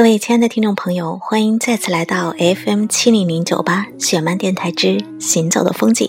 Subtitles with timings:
[0.00, 6.08] 各位亲爱的听众朋友，欢迎再次来到 FM 七零零九八雪漫电台之行走的风景，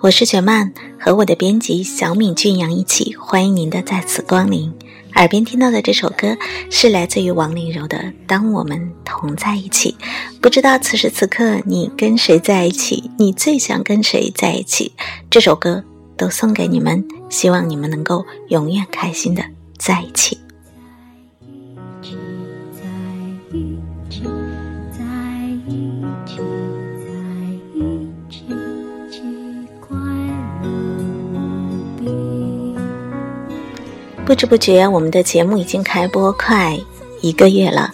[0.00, 4.74] 我是雪漫，和我的编辑小敏俊阳一起欢迎您的再次光临。
[5.14, 6.36] 耳边听到的这首歌
[6.68, 9.94] 是来自于王麟柔的《当我们同在一起》，
[10.40, 14.90] 不知道此时此刻你跟谁在一起，你最想跟谁在一起？
[15.30, 15.84] 这首歌
[16.16, 19.44] 都送给你们，希望你们能够永远开心的
[19.78, 20.36] 在一起。
[34.28, 36.78] 不知不觉，我们的节目已经开播快
[37.22, 37.90] 一个月了。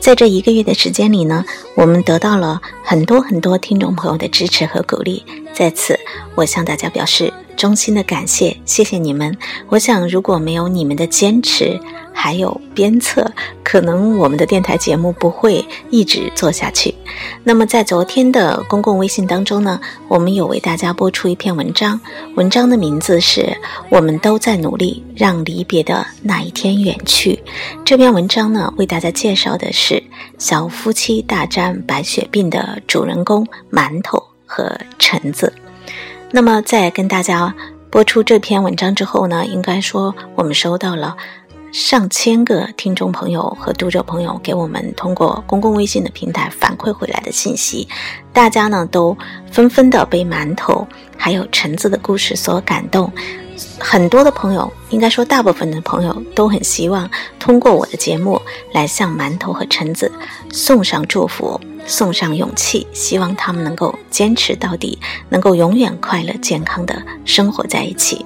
[0.00, 5.22] 在这一个月的时间里呢，我们得到了很多很多听众朋友的支持和鼓励。
[5.52, 6.00] 在此，
[6.34, 9.36] 我向大家表示衷心的感谢，谢谢你们。
[9.68, 11.78] 我想，如果没有你们的坚持，
[12.12, 13.30] 还有鞭策，
[13.62, 16.94] 可能我们的电台节目不会一直做下去。
[17.42, 22.00] 那么，在昨天的公共微信当中呢，我们有为大家播出一篇文章，
[22.36, 23.40] 文章的名字是
[23.90, 27.32] 《我们都在努力让离别的那一天远去》。
[27.84, 30.02] 这篇文章呢，为大家介绍的是
[30.38, 35.52] 小夫妻大战白血病的主人公馒头和橙子。
[36.36, 37.54] 那么，在跟大家
[37.90, 41.16] 播出这篇文章之后呢，应该说我们收到了
[41.70, 47.86] 上千个听众朋友和读者朋友给我们通过公共微信的平台反馈回来的信息，
[48.32, 49.16] 大家呢都
[49.52, 50.84] 纷纷的被馒头
[51.16, 53.08] 还有橙子的故事所感动。
[53.78, 57.08] 很多的朋友，应该说大部分的朋友都很希望
[57.38, 58.42] 通过我的节目
[58.72, 60.10] 来向馒头和橙子
[60.50, 68.24] 送上祝福，送上勇气，希望他们能够坚持到底，能够永远快乐健康的生活在一起。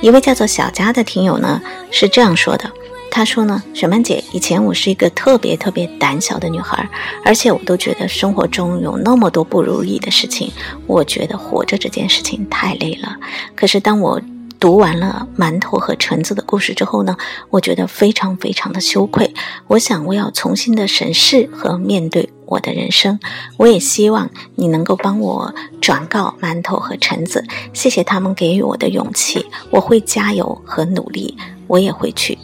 [0.00, 2.70] 一位叫做小佳的听友呢是这样说的，
[3.10, 6.88] 他说呢，雪曼姐，以前我是一个特别特别胆小的女孩，
[7.24, 10.52] 而且我都觉得生活中有那么多不如意的事情，
[10.86, 13.16] 我觉得活着这件事情太累了。
[13.56, 14.22] 可是当我
[14.60, 17.16] 读完了馒头和橙子的故事之后呢，
[17.50, 19.32] 我觉得非常非常的羞愧。
[19.68, 23.18] 我想我要重新的审视和面对我的人生。
[23.56, 29.46] 我也希望你能够帮我转告馒头和橙子，谢谢他们给予我的勇气。
[29.70, 31.36] 我会加油和努力，
[31.68, 32.36] 我也会去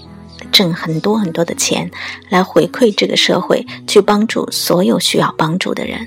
[0.53, 1.91] 挣很多很多的钱，
[2.29, 6.07] 来回馈这个社会，去帮助所有需要帮助的人。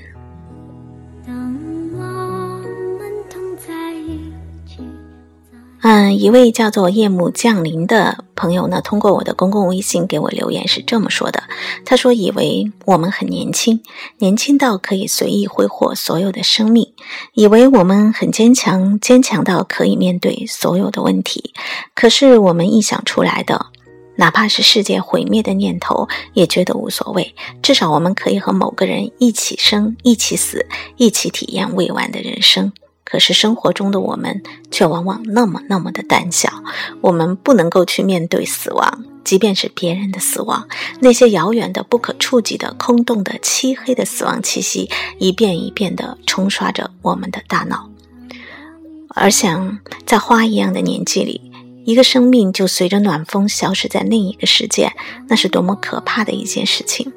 [5.80, 11.44] 嗯，一位叫做夜幕降临的朋友呢，通过我的公共微信给我留言是这么说的：
[11.84, 13.80] 他说，以为我们很年轻，
[14.18, 16.92] 年轻到可以随意挥霍所有的生命，
[17.32, 21.54] 以为我们很坚强，坚强到可以面对所有的问题。
[21.94, 23.66] 可是我们臆想出来的，
[24.16, 27.34] 哪怕是世界毁灭的念头，也觉得无所谓。
[27.62, 30.66] 至少我们可以和某个人一起生，一起死，
[30.96, 32.72] 一起体验未完的人生。
[33.10, 36.62] 可是生活中的我们却往往那么那么的胆小，
[37.00, 40.68] 我们不能够去面对死亡，即便是别人的死亡，
[41.00, 47.88] 那些遥远的、不可触及的、空洞的、漆黑的死亡气息，一遍一遍地冲刷着我们的大脑。
[49.08, 51.50] 而想在花一样的年纪里，
[51.86, 54.92] 一个生命就随着暖风消失在另一个世界，
[55.28, 57.10] 那是多么可怕的一件事情！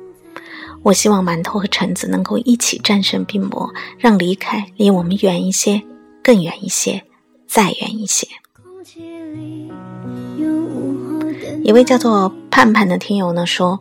[0.84, 5.82] 我希望馒头和橙子能够一起战胜病魔，让离开离我们远一些，
[6.23, 7.03] 更远一些，
[7.47, 8.28] 再远一些。
[11.64, 13.79] 一位叫做盼盼的听友呢说：“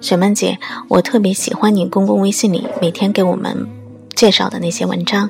[0.00, 0.58] 雪曼姐，
[0.88, 3.68] 我特别喜欢你公共微信里每天给我们
[4.14, 5.28] 介绍的那些文章。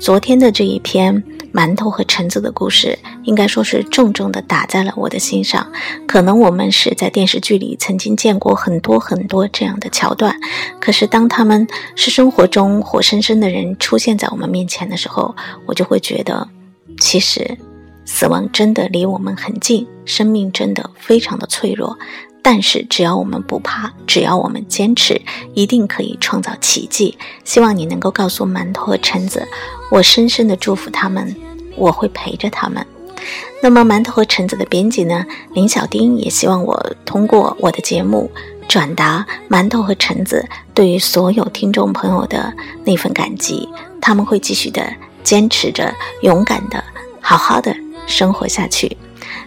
[0.00, 1.22] 昨天的这一篇
[1.54, 5.70] 馒头和橙子的故事，应该说是重重的打在了我的心上。
[6.04, 10.36] 可能我们是在电视剧里曾经见过很多很多这样的桥段，
[10.80, 11.64] 可是当他们
[11.94, 15.32] 是生活中活生生的人出现在我们面前的时候，
[15.64, 16.48] 我就会觉得，
[16.98, 17.56] 其实
[18.04, 21.96] 死亡真的离我们很近，生命真的非常的脆弱。
[22.46, 25.18] 但是只要我们不怕，只要我们坚持，
[25.54, 27.16] 一定可以创造奇迹。
[27.42, 29.48] 希望你能够告诉馒头和橙子，
[29.90, 31.34] 我深深的祝福他们，
[31.74, 32.86] 我会陪着他们。
[33.62, 35.24] 那么，馒头和橙子的编辑呢，
[35.54, 38.30] 林小丁也希望我通过我的节目
[38.68, 42.52] 转达馒头和橙子对于所有听众朋友的
[42.84, 43.66] 那份感激。
[44.02, 44.86] 他们会继续的
[45.22, 46.84] 坚持着，勇敢的，
[47.22, 47.74] 好好的
[48.06, 48.94] 生活下去。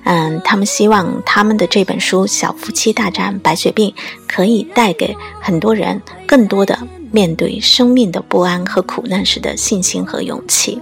[0.09, 3.92] 嗯，他们希望他们的这本书《小夫妻大战白血病》
[4.25, 6.80] 可以带给很多人更多的
[7.12, 10.81] 面对生命的不安和苦难时的信心和勇气。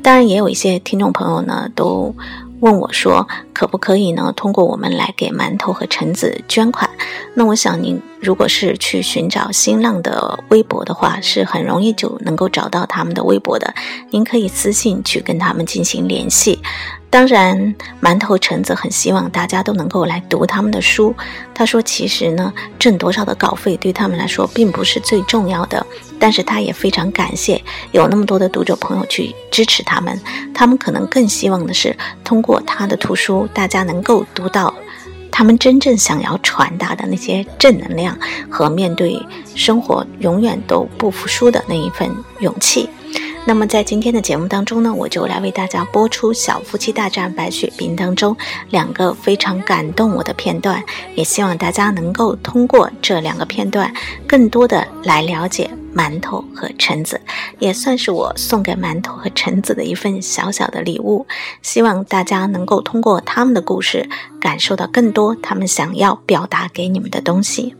[0.00, 2.14] 当然，也有一些听众朋友呢都。
[2.62, 4.32] 问我说：“可不可以呢？
[4.36, 6.88] 通过我们来给馒头和橙子捐款？
[7.34, 13.72] 那我想您如果是去寻找新浪的微博的话，是很容易就能够找到他们的微博的。
[14.10, 16.60] 您可以私信去跟他们进行联系。”
[17.12, 21.14] 当然，馒头橙子很希望大家都能够来读他们的书。
[21.52, 25.86] 他说：“其实呢，挣多少的稿费对他们来说并不是最重要的，
[26.18, 30.18] 但是他也非常感谢有那么多的读者朋友去支持他们。
[30.54, 31.94] 他们可能更希望的是
[32.24, 34.74] 通过他的图书，大家能够读到
[35.30, 38.18] 他们真正想要传达的那些正能量
[38.50, 39.20] 和面对
[39.54, 42.10] 生活永远都不服输的那一份
[42.40, 42.88] 勇气。”
[43.44, 48.36] 那么在今天的节目当中呢，我就来为大家播出《小夫妻大战白血病》当中
[48.70, 50.80] 两个非常感动我的片段，
[51.16, 53.92] 也希望大家能够通过这两个片段，
[54.28, 57.20] 更多的来了解馒头和橙子，
[57.58, 61.26] 也算是我送给馒头和橙子的一份小小的礼物。
[61.62, 64.08] 希望大家能够通过他们的故事，
[64.40, 67.74] 感受到更多他们想要表达给你们的东西。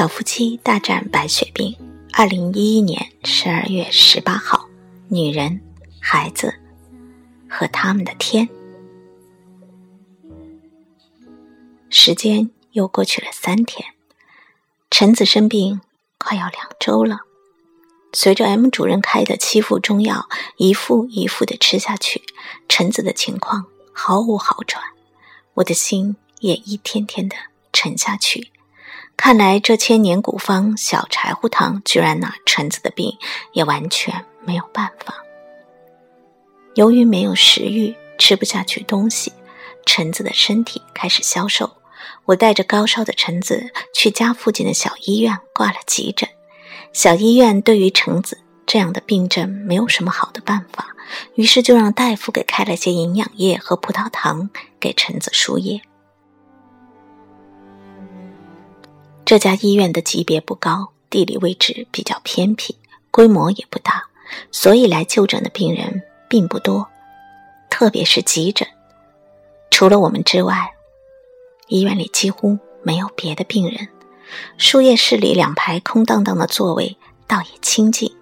[0.00, 1.76] 小夫妻大战白血病。
[2.14, 4.66] 二零一一年十二月十八号，
[5.08, 5.60] 女人、
[6.00, 6.54] 孩子
[7.50, 8.48] 和他们的天。
[11.90, 13.92] 时间又过去了三天，
[14.90, 15.82] 陈子生病
[16.16, 17.18] 快要两周了。
[18.14, 22.22] 随着 M 主任开的七副中药一副一副的吃下去，
[22.70, 24.82] 陈子的情况毫无好转，
[25.52, 27.36] 我的心也一天天的
[27.70, 28.49] 沉下去。
[29.22, 33.18] 看来这千年古方小柴胡汤，居然拿橙子的病
[33.52, 35.14] 也完全没有办法。
[36.74, 39.30] 由于没有食欲，吃不下去东西，
[39.84, 41.70] 橙子的身体开始消瘦。
[42.24, 46.26] 我带着高烧的橙子去家附近的小医院挂了急诊。
[46.94, 50.96] 小医院对于橙子这样的病症没有什么好的办法，
[51.34, 54.48] 于是就让大夫给开了些营养液和葡萄糖
[54.80, 55.82] 给橙子输液。
[59.30, 62.74] 这家医院的级别不高，地理位置比较偏僻，
[63.12, 64.06] 规模也不大，
[64.50, 66.88] 所以来就诊的病人并不多。
[67.70, 68.66] 特别是急诊，
[69.70, 70.72] 除了我们之外，
[71.68, 73.86] 医院里几乎没有别的病人。
[74.58, 76.96] 输液室里两排空荡荡的座位
[77.28, 78.12] 倒也清静。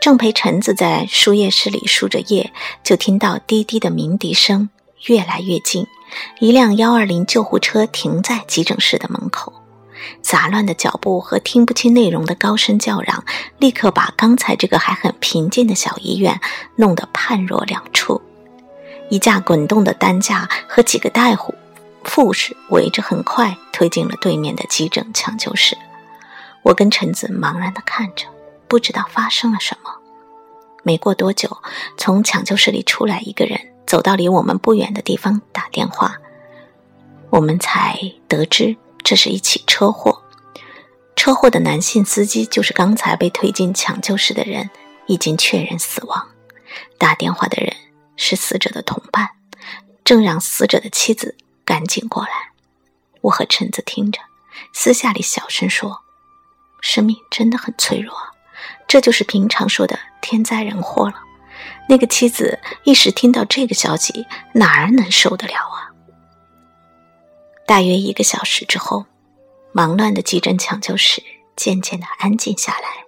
[0.00, 2.52] 正陪橙子在输液室里输着液，
[2.82, 4.68] 就听到滴滴的鸣笛声
[5.06, 5.86] 越来越近，
[6.40, 9.52] 一辆幺二零救护车停在急诊室的门口。
[10.22, 13.24] 杂乱的脚步和听不清内容的高声叫嚷，
[13.58, 16.40] 立刻把刚才这个还很平静的小医院
[16.76, 18.20] 弄得判若两处。
[19.10, 21.54] 一架滚动的担架和几个大夫、
[22.04, 25.76] 护士围着，很快推进了对面的急诊抢救室。
[26.62, 28.26] 我跟陈子茫然地看着，
[28.66, 29.90] 不知道发生了什么。
[30.82, 31.58] 没过多久，
[31.96, 36.16] 从抢救室里出来一个人，走到离我们不远的地方打电话，
[37.30, 38.76] 我们才得知。
[39.04, 40.22] 这是一起车祸，
[41.14, 44.70] 车祸的男性司机就是刚才被推进抢救室的人，
[45.06, 46.30] 已经确认死亡。
[46.96, 47.76] 打电话的人
[48.16, 49.28] 是死者的同伴，
[50.02, 52.30] 正让死者的妻子赶紧过来。
[53.20, 54.20] 我和橙子听着，
[54.72, 56.00] 私下里小声说
[56.80, 58.14] ：“生命真的很脆弱，
[58.88, 61.16] 这就是平常说的天灾人祸了。”
[61.90, 65.83] 那个妻子一时听到这个消息，哪儿能受得了啊？
[67.66, 69.06] 大约一个小时之后，
[69.72, 71.22] 忙乱的急诊抢救室
[71.56, 73.04] 渐渐的安静下来。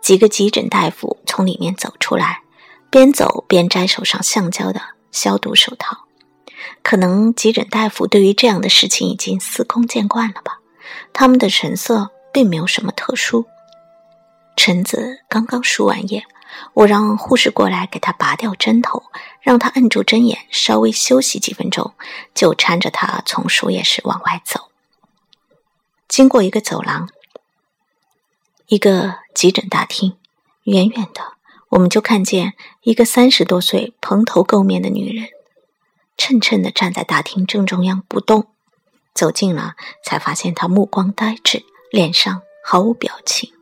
[0.00, 2.42] 几个急诊大夫从里面走出来，
[2.90, 4.80] 边走边摘手上橡胶的
[5.10, 6.06] 消毒手套。
[6.82, 10.60] 可能急诊大夫对于这样的事情已经司空见惯了吧？
[11.12, 13.44] 他们的神色并没有什么特殊。
[14.56, 16.24] 橙子刚刚输完液。
[16.74, 19.04] 我让护士过来给他拔掉针头，
[19.40, 21.94] 让他摁住针眼，稍微休息几分钟，
[22.34, 24.68] 就搀着他从输液室往外走。
[26.08, 27.08] 经过一个走廊，
[28.66, 30.16] 一个急诊大厅，
[30.64, 31.34] 远远的
[31.70, 35.28] 我们就看见一个三十多岁、蓬头垢面的女人，
[36.18, 38.48] 怔怔的站在大厅正中央不动。
[39.14, 43.52] 走近了，才发现她目光呆滞，脸上毫无表情。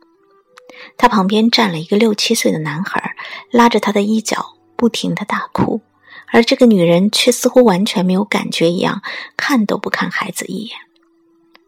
[0.97, 3.15] 他旁边站了一个六七岁的男孩，
[3.51, 5.81] 拉着他的衣角，不停的大哭，
[6.27, 9.01] 而这个女人却似乎完全没有感觉一样，
[9.35, 10.77] 看都不看孩子一眼。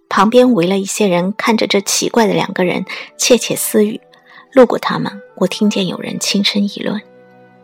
[0.09, 2.85] 旁边围了一些人，看着这奇怪的两个人
[3.17, 3.99] 窃窃私语。
[4.51, 7.01] 路过他们，我听见有人轻声议论：“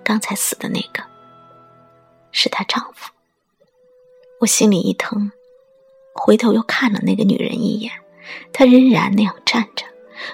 [0.03, 1.03] 刚才死的那个，
[2.31, 3.11] 是她丈夫。”
[4.41, 5.31] 我心里一疼，
[6.13, 7.91] 回头又看了那个女人一眼，
[8.51, 9.85] 她仍然那样站着，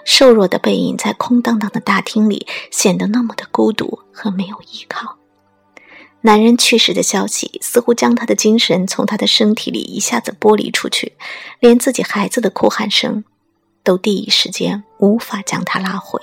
[0.04, 5.18] 瘦弱的背影在空荡荡的大厅里显得那么的孤独和没有依靠。
[6.22, 11.14] 男人去世的消息似乎将他的精神从他的身体里一下子剥离出去，
[11.60, 13.24] 连自己孩子的哭喊声，
[13.84, 16.20] 都第一时间无法将他拉回。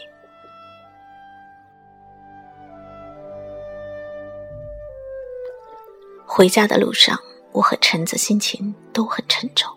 [6.26, 7.20] 回家的路上，
[7.52, 9.70] 我和橙子心情都很沉重。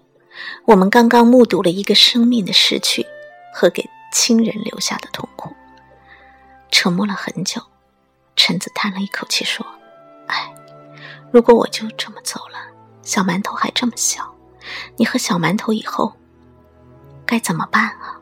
[0.65, 3.05] 我们刚刚目睹了一个生命的逝去
[3.57, 5.55] 和给亲人留下的痛苦。
[6.69, 7.61] 沉默了很久，
[8.35, 9.65] 陈子叹了一口气说。
[10.27, 10.53] 哎，
[11.31, 12.57] 如果我就这么走了，
[13.01, 14.35] 小馒头还这么小，
[14.97, 16.13] 你和小馒头以后
[17.25, 18.19] 该怎么办啊？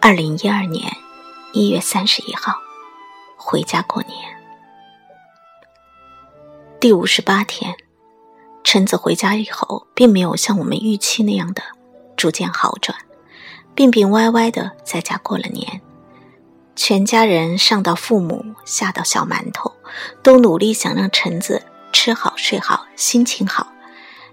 [0.00, 0.90] 二零一二年
[1.52, 2.58] 一月三十一号，
[3.36, 4.16] 回家过年。
[6.80, 7.76] 第五十八天，
[8.64, 11.62] 陈子回家以后，并没有像我们预期那样的
[12.16, 12.96] 逐渐好转。
[13.74, 15.80] 病病歪歪的在家过了年，
[16.76, 19.72] 全家人上到父母，下到小馒头，
[20.22, 23.72] 都努力想让橙子吃好睡好，心情好。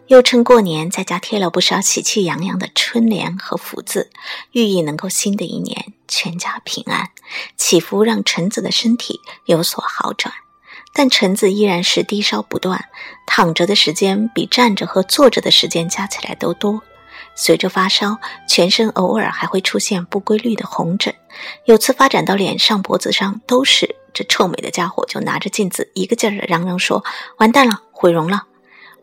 [0.08, 4.10] 又趁过年在家贴了不少喜气洋洋的春联和福字，
[4.54, 7.10] 寓意能够新的一年全家平安，
[7.56, 10.34] 祈福让橙子的身体有所好转。
[10.94, 12.86] 但橙子依然是低烧不断，
[13.26, 16.82] 躺着的时间比站着和坐着的时间加起来都多。
[17.36, 18.18] 随着发烧，
[18.48, 21.14] 全身偶尔还会出现不规律的红疹，
[21.66, 23.96] 有次发展到脸上、脖子上都是。
[24.12, 27.06] 这臭美的家伙就拿着镜子，一个劲儿的嚷嚷说
[27.38, 28.48] ：“完蛋了，毁容了！”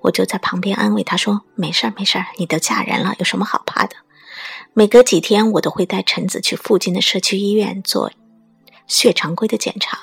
[0.02, 3.96] 我就在旁边安慰他说：“没事儿，没事儿，你都嫁人了，有什么好怕的？”
[4.74, 8.10] 每隔几天，我都会带橙子去附近的社区医院做
[8.86, 9.98] 血常规的检查，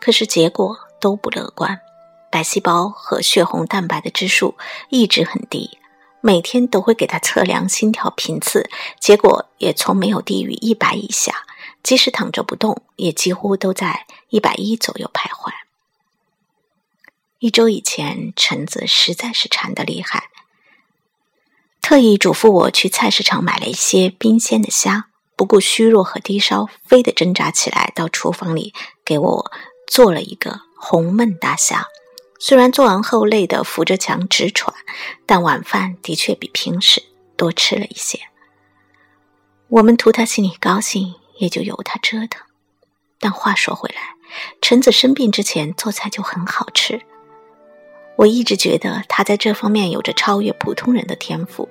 [0.00, 1.80] 可是结果都不乐观，
[2.30, 4.56] 白细胞和血红蛋白的指数
[4.88, 5.78] 一直很低。
[6.20, 11.46] 每天都会给他测量心跳频次，结果也从没有低于一百以下，
[11.82, 15.52] 即使躺着不动，也几乎都在一百一左右徘徊。
[17.38, 20.24] 一周以前，橙子实在是馋得厉害，
[21.80, 28.74] 特意嘱咐我去菜市场买了一些冰鲜的虾，不顾虚弱和低烧，非得挣扎起来到厨房里
[29.04, 29.52] 给我
[29.86, 31.86] 做了一个红焖大虾。
[32.40, 34.72] 虽然做完后累得扶着墙直喘，
[35.26, 37.02] 但晚饭的确比平时
[37.36, 38.20] 多吃了一些。
[39.66, 42.42] 我们图他心里高兴，也就由他折腾。
[43.18, 44.14] 但话说回来，
[44.62, 47.02] 橙子生病之前做菜就很好吃。
[48.16, 51.68] 我一直觉得他在这方面有着超越普通人的天赋。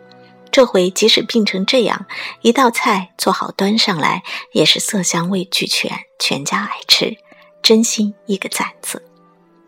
[0.51, 2.05] 这回即使病成这样，
[2.41, 7.17] 一道菜做好端上来，也是色香味俱全，全家爱吃。
[7.61, 9.03] 真心一个赞字。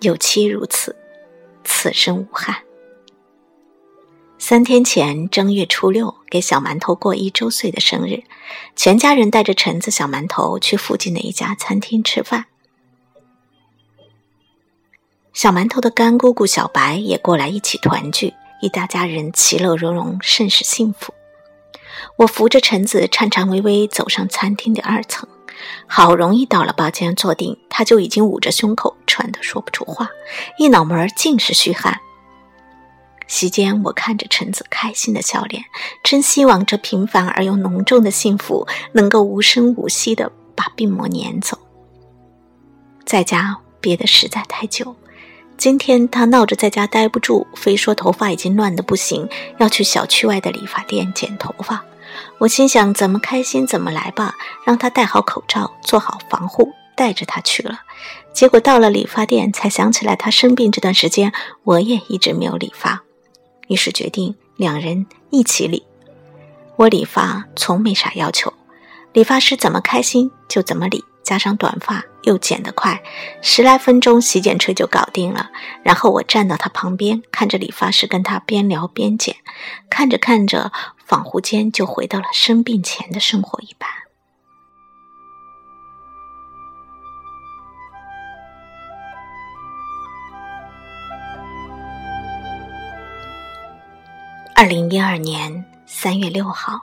[0.01, 0.95] 有妻如此，
[1.63, 2.63] 此生无憾。
[4.37, 8.23] 三天前正月初六，给小馒头过一周岁的生日，
[8.75, 12.45] 全家人带着橙子、小馒头去附近的一家餐厅吃饭。
[15.33, 21.13] 小馒头的干姑姑小白也过来一起团聚，一大家人其乐融融，甚是幸福。
[22.15, 25.27] 我扶着橙子，颤颤巍巍走上餐厅的二层。
[25.87, 30.09] 好容易到了包间坐定，他就已经捂着胸口，喘得说不出话，
[30.57, 31.99] 一脑门尽是虚汗。
[33.27, 35.63] 席间，我看着橙子开心的笑脸，
[36.03, 41.57] 真希望这平凡而又浓重的幸福能够无声无息地把病魔撵走。
[43.05, 44.95] 在家憋得实在太久，
[45.57, 51.83] 今天他闹着在家待不住，非说头发已经乱得不行，要去小区外的理发店剪头发。
[52.39, 54.35] 我心想，怎么开心怎么来吧，
[54.65, 57.81] 让他戴好口罩，做好防护，带着他去了。
[58.33, 61.33] 结果到了理发店，才想起来他生病这段时间，
[61.63, 63.01] 我也一直没有理发，
[63.67, 65.85] 于是决定两人一起理。
[66.77, 68.53] 我理发从没啥要求，
[69.11, 71.03] 理发师怎么开心就怎么理。
[71.29, 73.03] 加上短发又剪得快
[73.39, 75.51] 十来分钟洗剪吹就搞定了。
[75.83, 79.35] 然后我站到他旁边看着理发师跟他边聊边剪
[79.91, 83.87] 看着看着仿佛间就回到了生病前的生活一般。
[94.55, 96.81] 二零一二年三月六号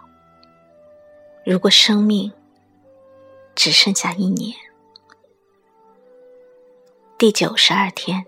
[1.44, 2.30] 如果生命
[3.56, 4.54] 只剩下一年，
[7.16, 8.26] 第九十二天，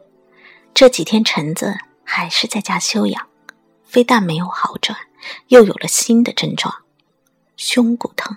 [0.72, 3.28] 这几天橙子还是在家休养，
[3.84, 4.98] 非但没有好转，
[5.48, 6.74] 又有了新的症状——
[7.58, 8.34] 胸骨疼。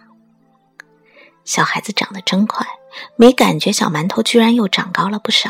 [1.45, 2.67] 小孩子长得真快，
[3.15, 5.50] 没感觉小馒头居然又长高了不少，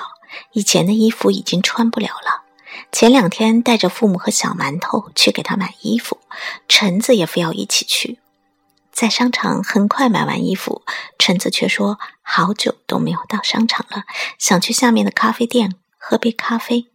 [0.53, 2.43] 以前的衣服已经穿不了了。
[2.91, 6.19] 前两天带着父母和小馒头去给他买衣服，
[6.67, 8.19] 橙子也非要一起去。
[8.91, 10.83] 在商场很快买完衣服，
[11.17, 14.03] 橙子却说好久都没有到商场了，
[14.37, 16.87] 想去下面的咖啡店喝杯咖啡。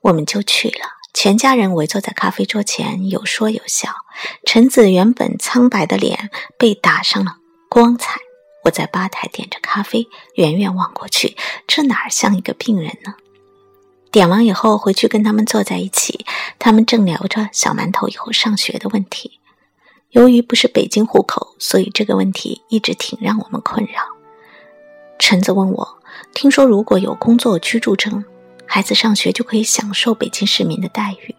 [0.00, 3.90] 我们就去了，全家人围坐在咖啡桌前，有说有笑。
[4.44, 7.36] 橙子原本苍白的脸被打上了
[7.68, 8.18] 光彩。
[8.64, 11.36] 我在吧台点着咖啡，远远望过去，
[11.66, 13.14] 这哪像一个病人呢？
[14.10, 16.24] 点完以后回去跟他们坐在一起，
[16.58, 19.38] 他们正聊着小馒头以后上学的问题。
[20.10, 24.00] 由于不是北京户口，所以这个问题一直挺让我们困扰。
[25.18, 25.98] 橙子问我
[26.32, 28.24] ：“听说如果有工作居住证，
[28.64, 31.34] 孩子上学就可以享受北京市民的待遇，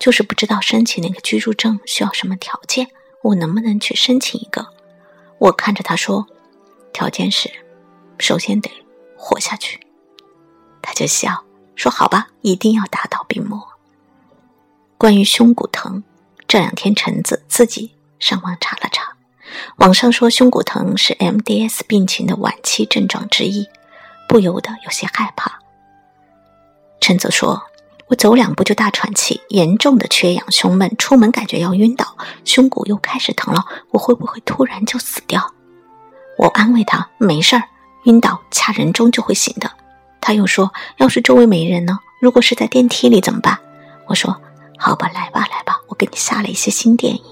[0.00, 2.88] 就是不知道申请那个居住证需要什么条件，
[3.22, 4.66] 我能不能去申请一个？”
[5.38, 6.26] 我看着他说
[6.92, 7.48] ：“条件是，
[8.18, 8.68] 首先得
[9.16, 9.78] 活下去。”
[10.82, 11.44] 他就笑
[11.76, 13.62] 说：“好吧，一定要打倒病魔。”
[14.98, 16.02] 关于胸骨疼。
[16.52, 19.14] 这两天，橙子自己上网查了查，
[19.76, 23.66] 网上说胸骨疼是 MDS 病情的晚期症状之一，
[24.28, 25.60] 不由得有些害怕。
[27.00, 27.62] 橙子说
[28.08, 35.54] ：“我走两步就大喘气，严重的缺氧、胸闷，出门感觉要晕倒，胸骨又开始疼了，我会不会突然就死掉？”
[36.36, 37.62] 我安慰他：“没事儿，
[38.04, 39.72] 晕倒掐人中就会醒的。”
[40.20, 41.98] 他又说：“要是周围没人呢？
[42.20, 43.58] 如果是在电梯里怎么办？”
[44.04, 44.38] 我说。
[44.78, 47.22] 好吧，来吧，来吧，我给你下了一些新电影。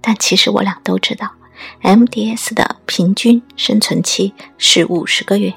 [0.00, 1.30] 但其实我俩都知道
[1.82, 5.52] ，MDS 的平均生存期是五十个月，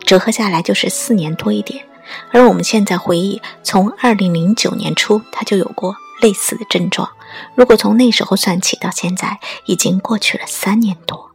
[0.00, 1.86] 折合下来就是四年多一点。
[2.32, 7.08] 而我们现在回忆，从二零零九年初他就有过类似的症状。
[7.54, 11.30] 如果从那时候算起，到现在已经过去了三年多。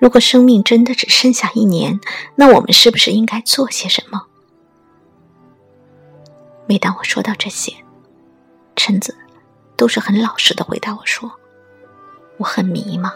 [0.00, 2.00] 如果生命真的只剩下一年，
[2.36, 4.22] 那我们是不是应该做些什么？
[6.66, 7.72] 每当我说到这些，
[8.76, 9.16] 橙子
[9.76, 11.32] 都是很老实的回答我说
[12.38, 13.12] ：“我很迷茫。”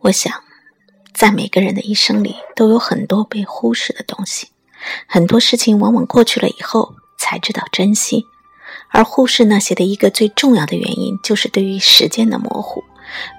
[0.00, 0.32] 我想，
[1.14, 4.48] 在每个人的一生里，都有很多被忽视的东西，
[5.06, 8.26] 很多事情往往过去了以后才知道珍惜，
[8.90, 12.84] 而忽视那些的一个最重要的原因，就是对于时间的模糊。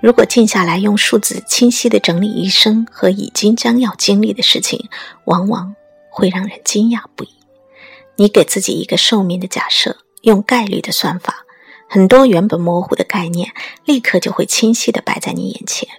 [0.01, 4.89] 如果静下来，用数字清晰的整理一生和已经将要经历的事情，
[5.25, 5.75] 往往。
[6.15, 7.29] 会让人惊讶不已。
[8.15, 11.45] 你给自己一个寿命的假设，用概率的算法，
[11.89, 13.51] 很多原本模糊的概念，
[13.83, 15.89] 立刻就会清晰的摆在你眼前。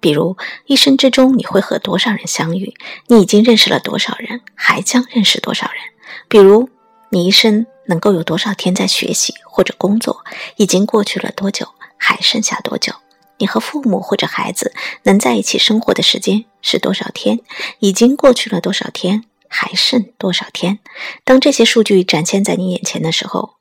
[0.00, 2.72] 比如，一生之中你会和多少人相遇？
[3.08, 4.40] 你已经认识了多少人？
[4.54, 5.82] 还将认识多少人？
[6.28, 6.70] 比如，
[7.10, 10.24] 你一生能够有多少天在学习或者工作？
[10.56, 11.68] 已经过去了多久？
[11.98, 12.94] 还剩下多久？
[13.36, 17.40] 你和父母或者孩子能在一起生活的时间是多少天？
[17.80, 19.24] 已经过去了多少天？
[19.48, 20.78] 还剩多少天？
[21.24, 23.54] 当这些数据展现在你眼前的时候，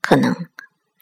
[0.00, 0.46] 可能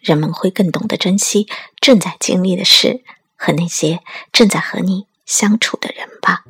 [0.00, 1.46] 人们会更懂得珍惜
[1.80, 3.02] 正在经历的事
[3.36, 4.00] 和那些
[4.32, 6.44] 正在和你相处的人吧。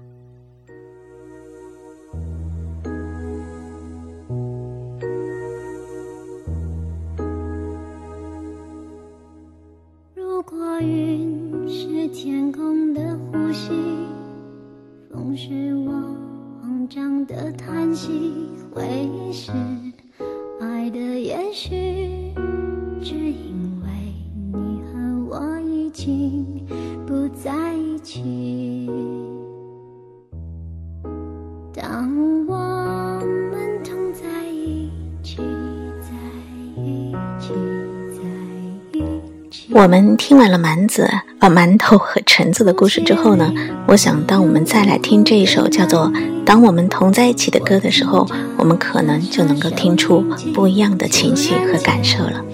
[39.81, 41.09] 我们听完了蛮子。
[41.39, 43.55] 把馒头和橙子的故事之后呢，
[43.87, 46.11] 我想当我们再来听这一首叫做
[46.45, 50.21] 《当我们同在一起》的歌的时候，我们可能就能够听出
[50.53, 52.45] 不一样的情绪和感受了。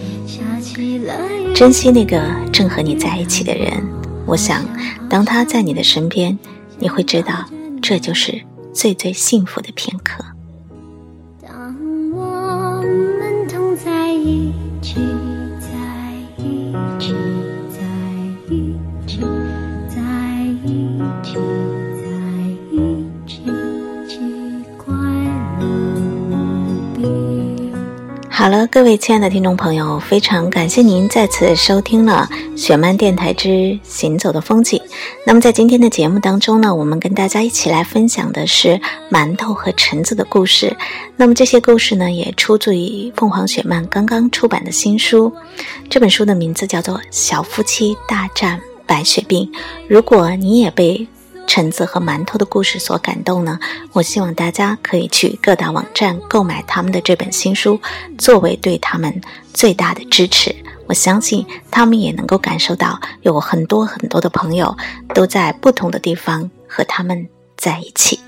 [1.55, 2.21] 珍惜那个
[2.53, 3.73] 正和你在一起的人，
[4.27, 4.63] 我想
[5.09, 6.39] 当他在你的身边，
[6.79, 7.47] 你会知道
[7.81, 8.39] 这就是
[8.75, 10.23] 最最幸福的片刻。
[28.45, 34.79] 好了，各位亲爱的听众朋友，非常感谢您再次收听了雪漫电台之行走的风景。
[35.27, 38.79] 那么在今天的节目当中呢，我们跟大家一起来分享的是
[39.11, 40.77] 馒头和橙子的故事。
[41.17, 45.33] 那么这些故事呢，也出自于凤凰雪漫刚刚出版的新书。
[45.89, 49.51] 这本书的名字叫做《小夫妻大战白血病》。
[49.89, 51.09] 如果你也被
[51.47, 53.59] 橙子和馒头的故事所感动呢，
[53.93, 57.81] 我希望大家可以去各大网站购买他们的这本新书，
[58.19, 59.21] 作为对他们
[59.53, 60.55] 最大的支持。
[60.87, 64.77] 我相信他们也能够感受到，有很多很多的朋友
[65.15, 68.21] 都在不同的地方和他们在一起。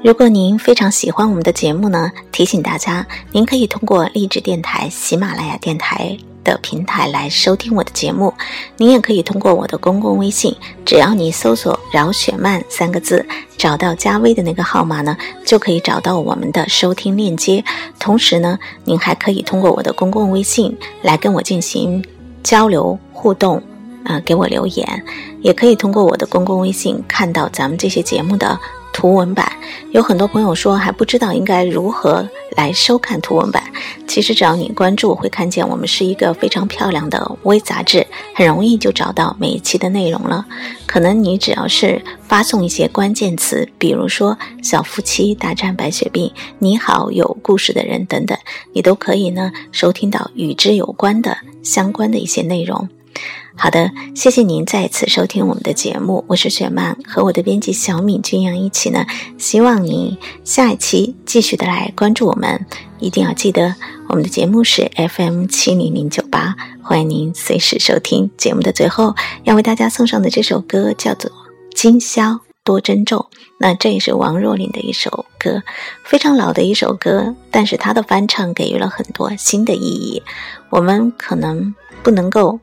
[0.00, 8.32] 如果您非常喜欢我们的节目呢，提醒大家，您可以通过励志电台、喜马拉雅电台的平台来收听我的节目。
[8.76, 10.54] 您也可以通过我的公共微信，
[10.86, 17.64] 只要你搜索“饶雪漫”三个字，找到加微的那个号码呢，就可以找到我们的收听链接。
[17.98, 22.02] 同时呢，您还可以通过我的公共微信来跟我进行
[22.44, 23.60] 交流互动，
[24.04, 25.04] 啊，给我留言，
[25.42, 28.58] 也可以通过我的公共微信看到咱们这些节目的。
[28.98, 29.48] 图文版
[29.92, 33.62] 有很多朋友说还不知道应该如何来收看图文版。
[34.08, 40.44] 其实只要你关注，会看见我们是一个非常漂亮的微杂志，很容易就找到每一期的内容了。
[40.84, 48.36] 可能你只要是发送一些关键词，比如说“小夫妻大战白血病”“你好有故事的人”等等，
[48.72, 52.88] 你都可以呢收听到与之有关的相关的一些内容。
[53.60, 59.04] 好的，谢谢您再次收听我们的节目，我是雪曼，和我的编辑小敏君阳一起呢，
[59.36, 62.64] 希望你下一期继续的来关注我们，
[63.00, 63.74] 一定要记得
[64.08, 68.30] 我们的节目是 FM 七零零九八，欢迎您随时收听。
[68.36, 71.28] 节目的最后要为大家送上的这首歌叫做
[71.74, 73.18] 《今宵多珍重》，
[73.58, 75.64] 那这也是王若琳的一首歌，
[76.04, 80.22] 非常老的一首歌，但是她的翻唱给予了很多新的意义，
[80.70, 82.60] 我们可能不能够。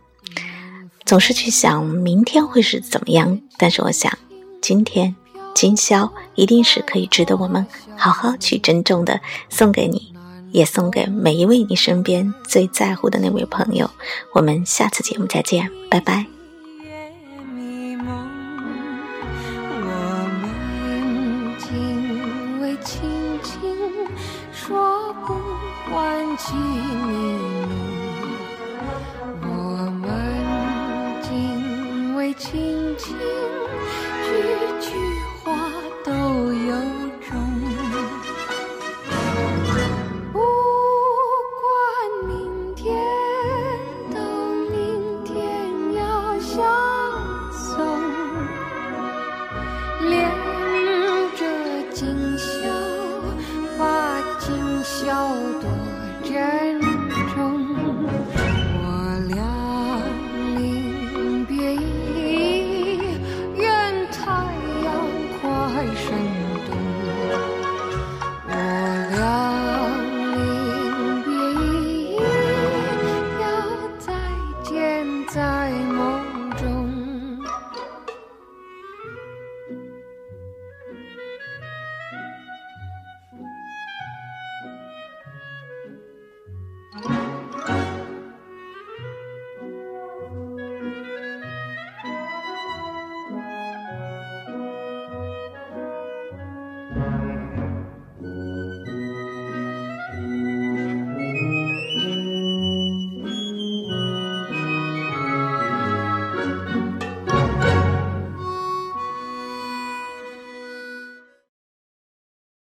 [1.06, 4.12] 总是去想明天会是怎么样，但是我想，
[4.60, 5.16] 今天
[5.54, 7.66] 今宵一定是可以值得我们
[7.96, 10.12] 好好去珍重的，送给你，
[10.52, 13.90] 也送给每一位你身边最在乎的那位朋友。
[14.34, 16.26] 我们下次节目再见，拜拜。
[22.84, 23.40] 轻
[26.38, 27.55] 轻，
[32.38, 35.25] 轻轻句句